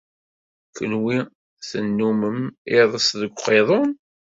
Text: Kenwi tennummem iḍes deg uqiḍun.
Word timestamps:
Kenwi 0.75 1.17
tennummem 1.69 2.39
iḍes 2.79 3.07
deg 3.21 3.31
uqiḍun. 3.37 3.89